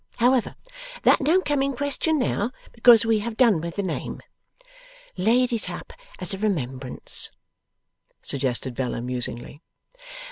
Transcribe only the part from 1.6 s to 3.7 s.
in question now, because we have done